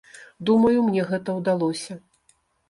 [0.49, 1.99] Думаю, мне гэта ўдалося.